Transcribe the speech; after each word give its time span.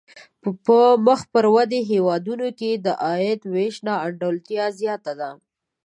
په 0.65 0.77
مخ 1.05 1.21
پر 1.33 1.45
ودې 1.55 1.79
هېوادونو 1.91 2.47
کې 2.59 2.71
د 2.85 2.87
عاید 3.05 3.41
وېش 3.53 3.75
نا 3.85 3.95
انډولتیا 4.05 4.65
زیاته 4.79 5.13
ده. 5.19 5.29